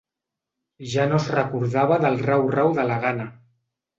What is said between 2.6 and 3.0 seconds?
de la